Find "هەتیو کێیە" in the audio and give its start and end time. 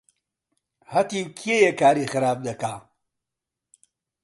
0.93-1.71